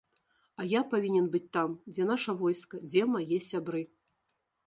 А 0.61 0.65
я 0.69 0.79
павінен 0.93 1.27
быць 1.35 1.49
там, 1.57 1.75
дзе 1.93 2.07
наша 2.13 2.35
войска, 2.41 2.75
дзе 2.89 3.01
мае 3.17 3.37
сябры. 3.51 3.81